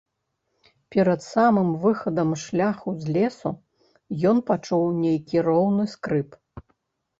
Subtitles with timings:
[0.95, 3.53] Перад самым выхадам шляху з лесу,
[4.33, 6.29] ён пачуў нейкі роўны скрып.